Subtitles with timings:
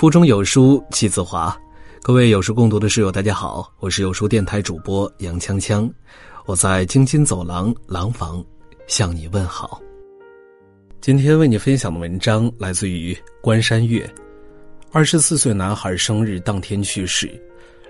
[0.00, 1.54] 腹中有书气自华，
[2.00, 5.92] 各位有书共读的室友，大家好，我是有书电台主播杨锵锵，
[6.46, 8.42] 我在京津走廊廊坊
[8.86, 9.78] 向你问好。
[11.02, 14.10] 今天为你分享的文章来自于关山月，
[14.90, 17.30] 二十四岁男孩生日当天去世，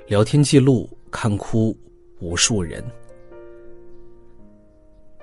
[0.08, 1.78] 聊天记录看哭
[2.18, 2.84] 无数人。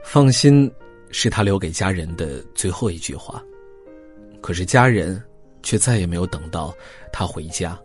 [0.05, 0.71] 放心，
[1.11, 3.43] 是他留给家人的最后一句话，
[4.39, 5.21] 可是家人。
[5.63, 6.73] 却再也没有等到
[7.11, 7.77] 他回家。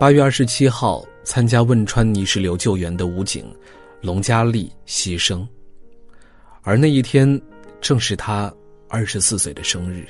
[0.00, 3.52] 八月二十七号，参加汶川泥石流救援的武警
[4.00, 5.46] 龙佳丽牺牲，
[6.62, 7.40] 而那一天
[7.80, 8.52] 正是他
[8.88, 10.06] 二十四岁的生日。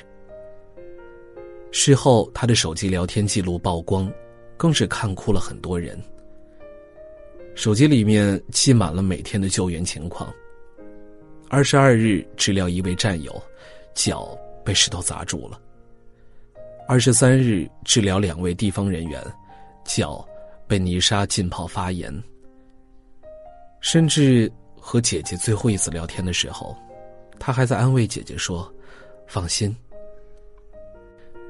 [1.71, 4.11] 事后，他的手机聊天记录曝光，
[4.57, 5.99] 更是看哭了很多人。
[7.55, 10.31] 手机里面记满了每天的救援情况。
[11.49, 13.41] 二十二日，治疗一位战友，
[13.95, 14.37] 脚。
[14.69, 15.59] 被石头砸住了。
[16.87, 19.19] 二十三日治疗两位地方人员，
[19.83, 20.23] 脚
[20.67, 22.13] 被泥沙浸泡发炎。
[23.81, 26.77] 甚至和姐姐最后一次聊天的时候，
[27.39, 28.71] 他还在安慰姐姐说
[29.25, 29.75] ：“放心。”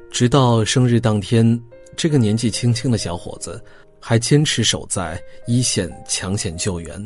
[0.09, 1.61] 直到生日当天，
[1.97, 3.61] 这个年纪轻轻的小伙子
[3.99, 7.05] 还坚持守在一线抢险救援。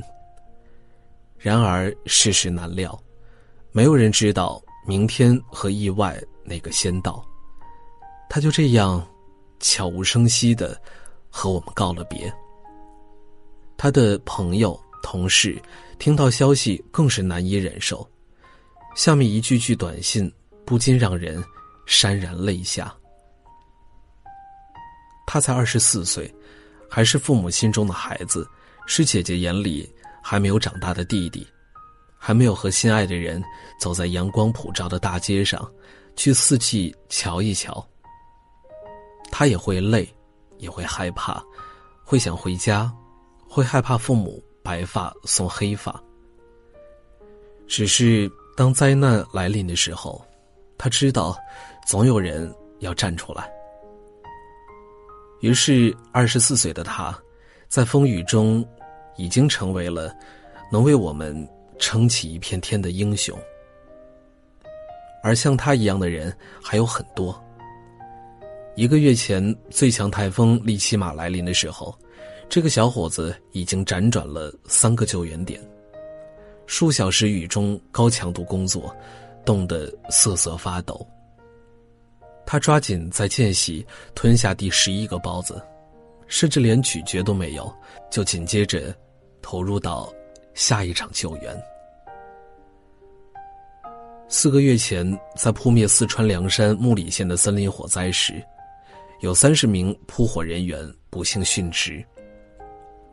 [1.40, 3.04] 然而世事难料，
[3.72, 4.62] 没有人知道。
[4.86, 7.24] 明天和意外哪个先到？
[8.30, 9.06] 他就这样
[9.60, 10.80] 悄无声息的
[11.30, 12.34] 和我们告了别。
[13.78, 15.62] 他的朋友、同事
[16.00, 18.08] 听到消息更是难以忍受，
[18.96, 20.32] 下面一句句短信
[20.66, 21.44] 不禁让人
[21.88, 22.94] 潸然泪下。
[25.28, 26.34] 他才二十四岁，
[26.90, 28.48] 还是父母心中的孩子，
[28.86, 29.90] 是姐姐眼里
[30.22, 31.48] 还没有长大的弟弟。
[32.26, 33.44] 还没有和心爱的人
[33.78, 35.70] 走在阳光普照的大街上，
[36.16, 37.86] 去四季瞧一瞧。
[39.30, 40.08] 他也会累，
[40.58, 41.44] 也会害怕，
[42.02, 42.90] 会想回家，
[43.46, 46.02] 会害怕父母白发送黑发。
[47.68, 50.24] 只是当灾难来临的时候，
[50.78, 51.36] 他知道，
[51.86, 52.50] 总有人
[52.80, 53.52] 要站出来。
[55.42, 57.14] 于是，二十四岁的他，
[57.68, 58.66] 在风雨中，
[59.18, 60.16] 已经成为了
[60.72, 61.46] 能为我们。
[61.84, 63.38] 撑起一片天的英雄，
[65.22, 66.34] 而像他一样的人
[66.64, 67.38] 还有很多。
[68.78, 71.94] 一个月前，最强台风利奇马来临的时候，
[72.48, 75.60] 这个小伙子已经辗转了三个救援点，
[76.68, 78.96] 数小时雨中高强度工作，
[79.44, 81.06] 冻得瑟瑟发抖。
[82.46, 85.62] 他抓紧在间隙吞下第十一个包子，
[86.28, 87.70] 甚至连咀嚼都没有，
[88.10, 88.96] 就紧接着
[89.42, 90.10] 投入到
[90.54, 91.54] 下一场救援。
[94.36, 98.44] 四个月前，在扑灭四川凉山木里县的森林火灾时，
[99.20, 102.04] 有三十名扑火人员不幸殉职，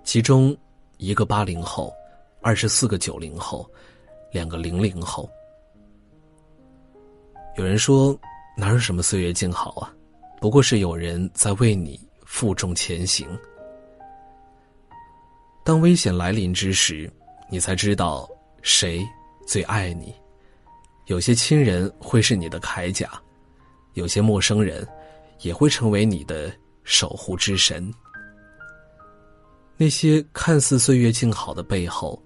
[0.02, 0.56] 其中
[0.96, 1.92] 一个八零后，
[2.40, 3.70] 二十四个九零后，
[4.32, 5.28] 两个零零后。
[7.58, 8.18] 有人说，
[8.56, 9.92] 哪有什么岁月静好啊，
[10.40, 13.28] 不过是有人在为你负重前行。
[15.62, 17.12] 当危险来临之时，
[17.50, 18.26] 你才知道
[18.62, 19.06] 谁
[19.46, 20.14] 最爱你。
[21.10, 23.20] 有些亲人会是你的铠甲，
[23.94, 24.86] 有些陌生人
[25.40, 26.52] 也会成为你的
[26.84, 27.92] 守护之神。
[29.76, 32.22] 那些看似岁月静好的背后，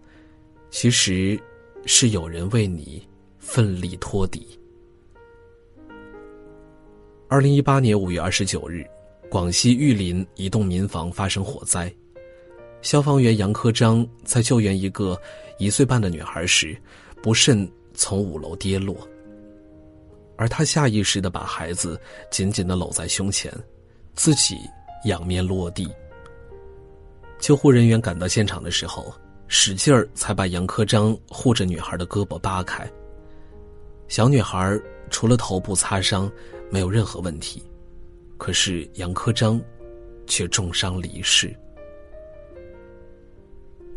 [0.69, 1.41] 其实
[1.87, 3.03] 是有人为你
[3.39, 4.47] 奋力托底。
[7.27, 8.85] 二零一八年五月二十九日，
[9.31, 11.91] 广西玉林一栋民房发生火灾，
[12.83, 15.19] 消防员杨科章在救援一个
[15.57, 16.77] 一岁半的女孩时，
[17.23, 17.67] 不慎。
[17.95, 18.97] 从五楼跌落，
[20.37, 21.99] 而他下意识的把孩子
[22.31, 23.53] 紧紧的搂在胸前，
[24.15, 24.59] 自己
[25.05, 25.89] 仰面落地。
[27.39, 29.13] 救护人员赶到现场的时候，
[29.49, 32.91] 使劲儿才把杨科章护着女孩的胳膊扒开。
[34.09, 34.79] 小女孩
[35.11, 36.31] 除了头部擦伤，
[36.71, 37.63] 没有任何问题，
[38.37, 39.61] 可是杨科章
[40.27, 41.55] 却重伤离世。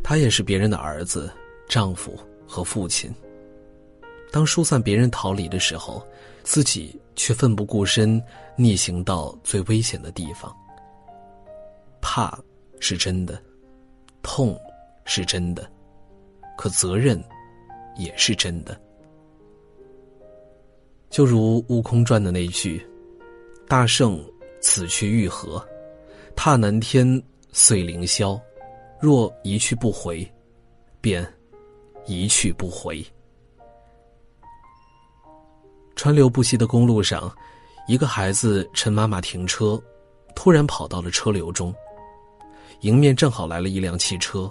[0.03, 1.29] 他也是别人的儿子、
[1.67, 3.13] 丈夫和父亲。
[4.31, 6.05] 当疏散别人逃离的时候，
[6.43, 8.21] 自己却奋不顾身
[8.55, 10.55] 逆行到最危险的地方。
[12.01, 12.37] 怕
[12.79, 13.41] 是真的，
[14.21, 14.57] 痛
[15.05, 15.69] 是真的，
[16.57, 17.21] 可责任
[17.95, 18.79] 也是真的。
[21.09, 22.85] 就如《悟空传》的那句
[23.67, 24.23] ：“大圣
[24.61, 25.65] 此去欲何？
[26.35, 27.21] 踏南天，
[27.51, 28.39] 碎凌霄。
[28.99, 30.29] 若一去不回，
[30.99, 31.25] 便
[32.05, 33.03] 一去不回。”
[35.97, 37.29] 川流不息的公路上，
[37.87, 39.81] 一个孩子趁妈妈停车，
[40.35, 41.73] 突然跑到了车流中，
[42.81, 44.49] 迎面正好来了一辆汽车，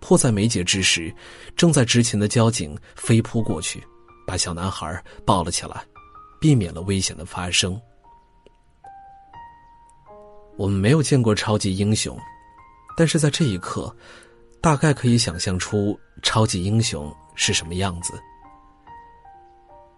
[0.00, 1.14] 迫在眉睫之时，
[1.54, 3.86] 正在执勤的交警飞扑过去，
[4.26, 5.84] 把小男孩抱了起来，
[6.40, 7.78] 避免了危险的发生。
[10.56, 12.18] 我们没有见过超级英雄，
[12.96, 13.94] 但是在这一刻，
[14.62, 18.14] 大概可以想象出超级英雄是什么样子。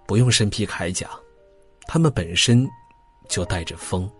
[0.06, 1.08] 不用身披铠甲，
[1.86, 2.68] 他们本身
[3.28, 4.10] 就带着风。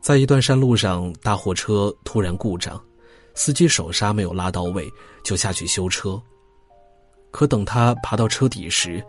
[0.00, 2.82] 在一段山路上，大货车突然故障，
[3.34, 4.90] 司机手刹没有拉到位，
[5.22, 6.20] 就下去修车。
[7.30, 9.02] 可等他爬到车底时，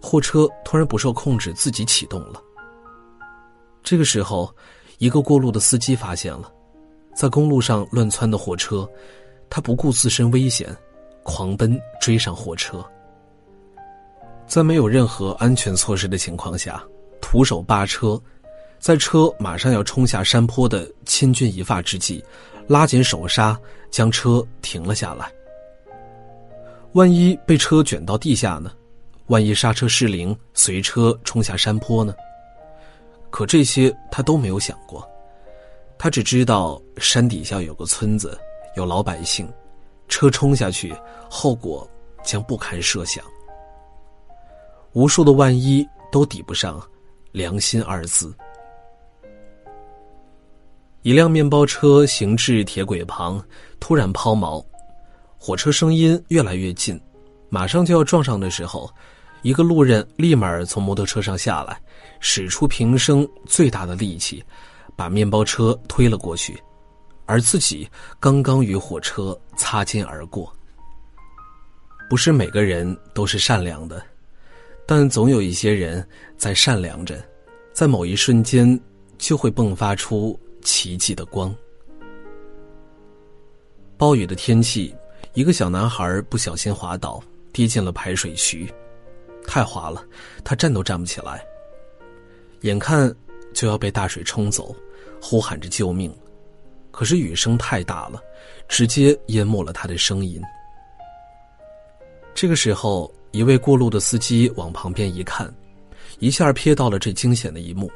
[0.00, 2.42] 货车突然不受控制，自己启动了。
[3.82, 4.52] 这个时候，
[4.96, 6.50] 一个过路的司机发现了，
[7.14, 8.90] 在公路上乱窜的货车，
[9.50, 10.74] 他不顾自身危险，
[11.28, 12.82] 狂奔追上货车，
[14.46, 16.82] 在没有任何安全措施的情况下，
[17.20, 18.18] 徒手扒车，
[18.78, 22.24] 在车马上要冲下山坡的千钧一发之际，
[22.66, 23.60] 拉紧手刹
[23.90, 25.30] 将车停了下来。
[26.92, 28.72] 万一被车卷到地下呢？
[29.26, 32.14] 万一刹车失灵，随车冲下山坡呢？
[33.28, 35.06] 可这些他都没有想过，
[35.98, 38.36] 他只知道山底下有个村子，
[38.76, 39.46] 有老百姓，
[40.08, 40.94] 车冲下去，
[41.30, 41.88] 后果
[42.24, 43.24] 将不堪设想。
[44.92, 46.82] 无数的万一都抵不上
[47.30, 48.34] “良心”二字。
[51.02, 53.42] 一辆面包车行至铁轨旁，
[53.78, 54.64] 突然抛锚，
[55.38, 57.00] 火车声音越来越近，
[57.48, 58.90] 马上就要撞上的时候。
[59.42, 61.80] 一个路人立马从摩托车上下来，
[62.18, 64.42] 使出平生最大的力气，
[64.96, 66.60] 把面包车推了过去，
[67.28, 67.88] 而自己
[68.18, 70.52] 刚刚与火车擦肩而过。
[72.08, 74.02] 不是每个人都是善良的，
[74.86, 76.04] 但总有一些人
[76.38, 77.22] 在善良着，
[77.74, 78.80] 在某一瞬间
[79.18, 81.54] 就会迸发出奇迹的光。
[83.98, 84.94] 暴雨的天气，
[85.34, 87.22] 一个小男孩不小心滑倒，
[87.52, 88.72] 跌进了排水渠。
[89.46, 90.02] 太滑了，
[90.42, 91.44] 他站都站不起来。
[92.62, 93.14] 眼看
[93.52, 94.74] 就要被大水冲走，
[95.20, 96.10] 呼喊着救命，
[96.98, 98.20] 可是雨声太大了，
[98.66, 100.42] 直接淹没了他的声音。
[102.34, 105.48] 这个时候，一位过路的司机往旁边一看，
[106.18, 107.88] 一下瞥到了这惊险的一幕，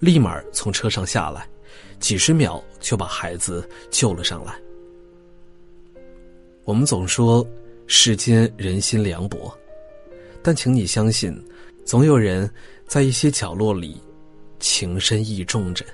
[0.00, 1.48] 立马从车上下来，
[2.00, 4.60] 几十秒就把孩子救了上来。
[6.64, 7.46] 我们总说
[7.86, 9.56] 世间人心凉薄。
[10.42, 11.32] 但请你相信，
[11.84, 12.52] 总有人
[12.88, 14.02] 在一些角落里
[14.58, 15.84] 情深意重着。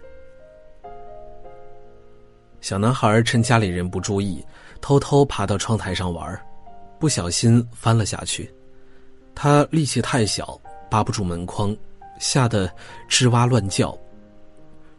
[2.60, 4.44] 小男孩趁家里人不注意，
[4.80, 6.38] 偷偷爬到窗台上玩，
[6.98, 8.52] 不小心翻了下去。
[9.34, 10.60] 他力气太小，
[10.90, 11.76] 扒不住门框，
[12.18, 12.70] 吓得
[13.08, 13.96] 吱哇乱叫。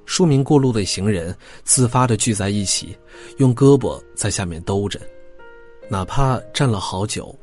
[0.05, 2.97] 数名过路的行人自发的聚在一起，
[3.37, 4.99] 用胳膊在下面兜着，
[5.89, 7.37] 哪怕站了好久，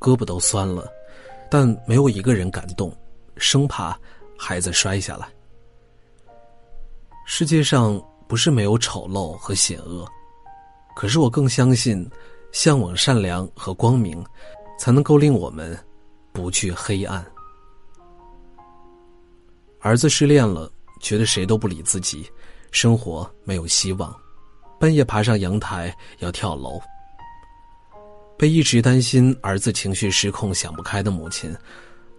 [0.00, 0.86] 胳膊都酸了。
[1.50, 2.92] 但没有一个人敢动，
[3.36, 3.98] 生怕
[4.36, 5.28] 孩子摔下来。
[7.24, 10.06] 世界上不是没有丑陋和险恶，
[10.94, 12.08] 可是我更相信，
[12.52, 14.22] 向往善良和光明，
[14.78, 15.76] 才能够令我们
[16.30, 17.24] 不惧黑暗。
[19.80, 22.30] 儿子失恋了，觉得谁都不理自己，
[22.70, 24.14] 生活没有希望，
[24.78, 26.78] 半夜爬上阳台要跳楼。
[28.36, 31.56] 被一直担心儿子情绪失控、想不开的母亲，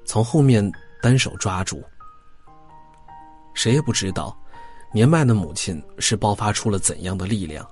[0.06, 0.70] 从后面
[1.02, 1.84] 单手抓住。
[3.54, 4.38] 谁也不知道，
[4.92, 7.68] 年迈的母亲是爆发出了怎样的力量，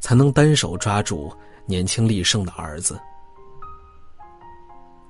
[0.00, 1.32] 才能单手抓住
[1.66, 2.98] 年轻力盛的儿子。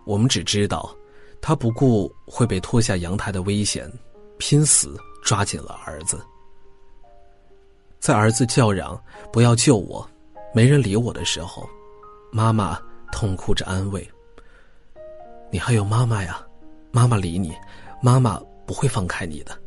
[0.05, 0.95] 我们只知道，
[1.41, 3.93] 他不顾会被拖下阳台的危险，
[4.39, 6.25] 拼死抓紧了儿子。
[7.99, 8.99] 在儿子叫嚷
[9.33, 10.09] “不要救我，
[10.55, 11.69] 没人理我”的时候。
[12.31, 14.09] 妈妈痛哭着安慰
[15.51, 16.41] ：“你还有妈妈呀，
[16.93, 17.53] 妈妈理你，
[18.01, 19.59] 妈妈不会放开你的。”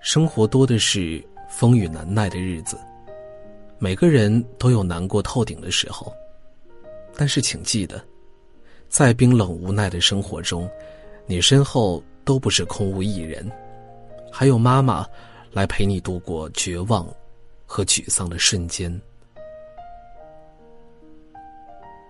[0.00, 2.78] 生活多的是风雨难耐的日子，
[3.78, 6.10] 每个人都有难过透顶的时候，
[7.14, 8.02] 但是请记得，
[8.88, 10.68] 在冰冷无奈的生活中，
[11.26, 13.46] 你身后都不是空无一人，
[14.32, 15.06] 还有妈妈
[15.52, 17.06] 来陪你度过绝望
[17.66, 18.90] 和沮丧的瞬间。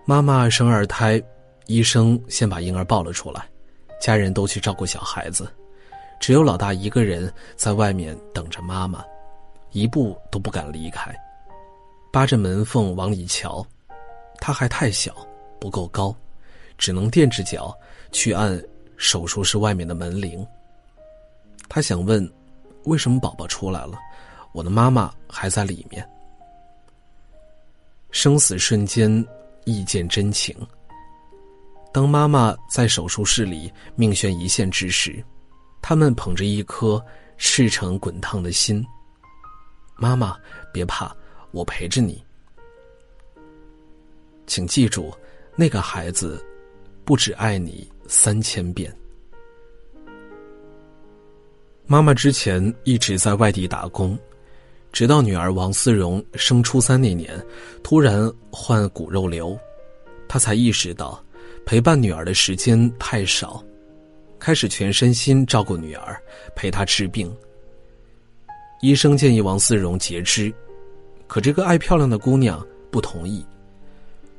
[0.05, 1.21] 妈妈生二胎，
[1.67, 3.45] 医生先把婴儿抱了出来，
[3.99, 5.51] 家人都去照顾小孩子，
[6.21, 9.03] 只有老大一个人在外面等着妈妈，
[9.71, 11.11] 一步都不敢离开，
[12.13, 13.65] 扒着门缝往里瞧。
[14.39, 15.15] 他还太小，
[15.59, 16.15] 不够高，
[16.77, 17.75] 只能垫着脚
[18.11, 18.61] 去按
[18.97, 20.45] 手术室外面的门铃。
[21.67, 22.31] 他想问，
[22.83, 23.97] 为什么宝宝出来了，
[24.51, 26.07] 我的妈妈还在里面？
[28.11, 29.25] 生死瞬间，
[29.63, 30.55] 一见真情。
[31.91, 35.23] 当妈妈在手术室里命悬一线之时，
[35.81, 37.03] 他们捧着一颗
[37.37, 38.85] 赤诚滚烫的心。
[39.97, 40.37] 妈妈，
[40.71, 41.15] 别怕，
[41.51, 42.23] 我陪着你。
[44.47, 45.13] 请记住，
[45.55, 46.43] 那个孩子
[47.05, 48.95] 不止爱你三千遍。
[51.85, 54.17] 妈妈之前一直在外地打工，
[54.91, 57.37] 直到女儿王思荣升初三那年，
[57.83, 59.57] 突然患骨肉瘤，
[60.27, 61.23] 她才意识到
[61.65, 63.63] 陪伴女儿的时间太少，
[64.41, 66.19] 开始全身心照顾女儿，
[66.55, 67.31] 陪她治病。
[68.81, 70.51] 医生建议王思荣截肢，
[71.27, 73.45] 可这个爱漂亮的姑娘不同意，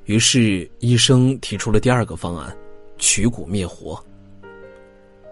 [0.06, 2.52] 于是医生提出了第二个方案：
[2.98, 4.04] 取骨灭活。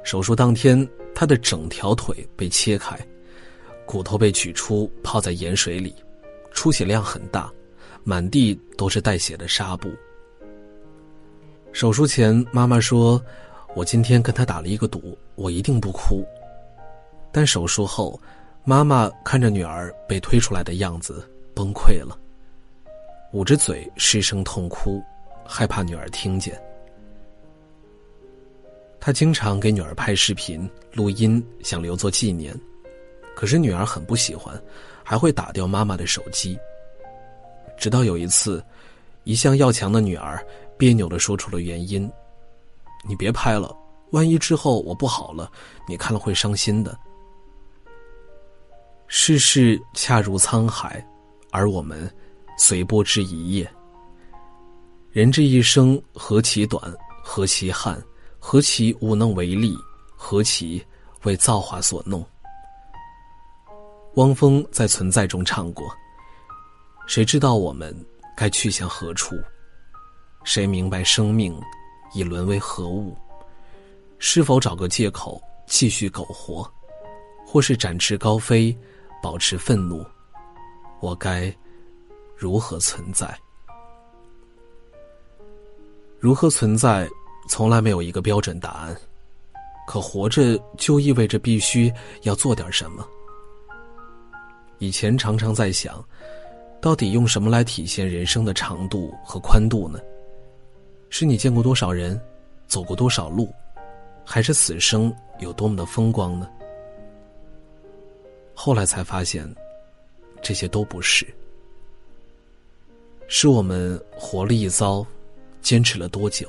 [0.04, 0.88] 手术当天。
[1.12, 2.96] 她的整条腿被切开，
[3.84, 5.92] 骨头被取出，泡在盐水里，
[6.52, 7.52] 出血量很大，
[8.04, 9.90] 满地都是带血的纱布。
[11.72, 13.20] 手术前，妈妈说
[13.74, 16.24] ：“我今天跟他打了一个赌，我一定不哭。”
[17.32, 18.20] 但手术后，
[18.64, 22.18] 妈妈看着女儿被推出来的样子，崩溃了，
[23.32, 25.00] 捂着嘴失声痛哭，
[25.46, 26.60] 害怕女儿听见。
[28.98, 32.54] 他经常给女儿拍视频、录音，想留作纪念，
[33.34, 34.60] 可是女儿很不喜欢，
[35.02, 36.58] 还会打掉妈妈的手机。
[37.78, 38.62] 直到有一次，
[39.24, 40.44] 一向要强的女儿
[40.76, 42.10] 别扭的说出了原因
[43.02, 43.74] ：“你别拍了，
[44.12, 45.50] 万一之后我不好了，
[45.88, 46.98] 你看了会伤心的。”
[49.08, 51.04] 世事恰如沧海，
[51.50, 52.08] 而我们
[52.56, 53.68] 随波之一叶。
[55.10, 56.80] 人这一生何其短，
[57.22, 58.00] 何其憾。
[58.42, 59.76] 何其无能为力，
[60.16, 60.82] 何其
[61.24, 62.24] 为造化所弄。
[64.14, 65.86] 汪峰在《存在》中唱过
[67.06, 67.94] ：“谁知道我们
[68.34, 69.36] 该去向何处？
[70.42, 71.54] 谁明白生命
[72.12, 73.16] 已沦为何物？
[74.18, 76.70] 是否找个借口继续苟活，
[77.46, 78.76] 或是展翅高飞，
[79.22, 80.04] 保持愤怒？
[81.00, 81.54] 我该
[82.36, 83.38] 如何存在？
[86.18, 87.08] 如何存在？”
[87.48, 88.96] 从来没有一个标准答案，
[89.88, 93.04] 可活着就意味着必须要做点什么。
[94.78, 96.04] 以前常常在想，
[96.80, 99.98] 到底用什么来体现人生的长度和宽度呢？
[101.10, 102.18] 是你见过多少人，
[102.66, 103.52] 走过多少路，
[104.24, 106.48] 还是此生有多么的风光呢？
[108.54, 109.46] 后来才发现，
[110.40, 111.26] 这些都不是。
[113.26, 115.04] 是我们活了一遭，
[115.60, 116.48] 坚持了多久？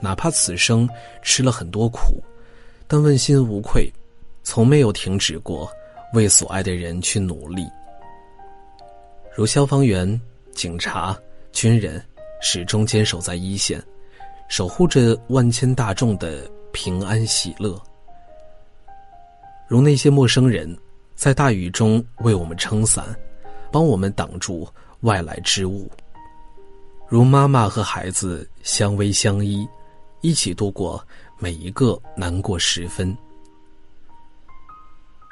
[0.00, 0.88] 哪怕此生
[1.22, 2.22] 吃了很多苦，
[2.86, 3.90] 但问心无愧，
[4.42, 5.70] 从没有停止过
[6.14, 7.66] 为所爱的人去努力。
[9.34, 10.20] 如消防员、
[10.52, 11.18] 警察、
[11.52, 12.02] 军人，
[12.40, 13.82] 始终坚守在一线，
[14.48, 17.80] 守护着万千大众的平安喜乐。
[19.68, 20.76] 如那些陌生人，
[21.14, 23.04] 在大雨中为我们撑伞，
[23.70, 24.68] 帮我们挡住
[25.00, 25.90] 外来之物。
[27.08, 29.66] 如妈妈和孩子相偎相依。
[30.22, 31.00] 一起度过
[31.38, 33.16] 每一个难过时分。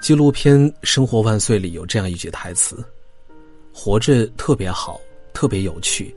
[0.00, 2.84] 纪录片《生活万岁》里有这样一句台词
[3.74, 5.00] ：“活着特别好，
[5.32, 6.14] 特别有趣，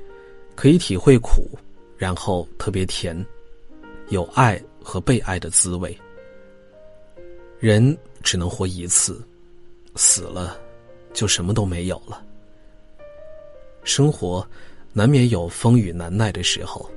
[0.57, 1.47] 可以体会苦，
[1.97, 3.15] 然后特别甜，
[4.09, 5.95] 有爱和被爱的滋味。
[7.59, 9.23] 人只能活一次，
[9.95, 10.59] 死了
[11.13, 12.25] 就什么都没有了。
[13.83, 14.45] 生活
[14.93, 16.89] 难免有风雨难耐的时候。”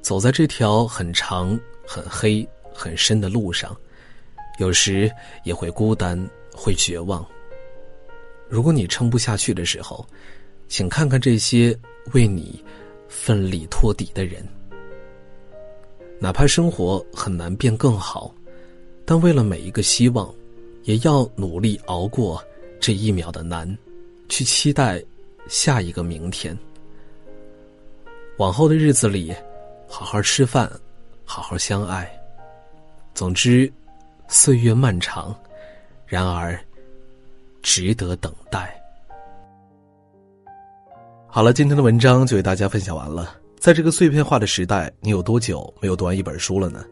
[0.00, 3.76] 走在这条很长、很黑、很深的路上，
[4.58, 5.10] 有时
[5.44, 6.16] 也会孤单，
[6.54, 7.26] 会绝望。
[8.48, 10.06] 如果你撑不下去的时候，
[10.68, 11.78] 请看看这些
[12.12, 12.62] 为你
[13.08, 14.46] 奋力托底的人。
[16.18, 18.34] 哪怕生活很难变更好，
[19.04, 20.32] 但为了每一个希望，
[20.84, 22.42] 也要努力熬过
[22.78, 23.78] 这一秒的难，
[24.28, 25.02] 去期待
[25.48, 26.56] 下一个明天。
[28.38, 29.34] 往后的日子里。
[29.92, 30.70] 好好吃饭，
[31.24, 32.08] 好好相爱。
[33.12, 33.70] 总之，
[34.28, 35.34] 岁月漫长，
[36.06, 36.56] 然而
[37.60, 38.79] 值得等待。
[41.32, 43.36] 好了，今天的文章就为大家分享完了。
[43.56, 46.84] 在这个碎片化的时代，你有多久没有读完一本书了呢？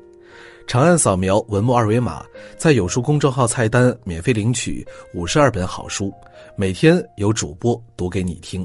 [0.64, 2.25] 长按扫描文末二维码，
[2.57, 6.12] 在有书公众号菜单免费领取五十二本好书，
[6.57, 8.64] 每天有主播读给你听。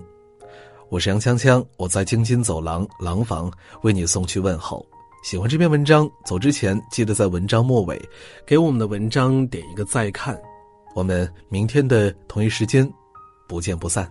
[0.89, 3.51] 我是杨锵锵，我在京津走廊廊坊
[3.82, 4.86] 为你送去问候。
[5.24, 8.00] 喜欢这篇文章，走之前记得在文章末尾
[8.46, 10.39] 给我们的文章点一个再看。
[10.94, 12.88] 我们明天的同一时间
[13.48, 14.08] 不见不散。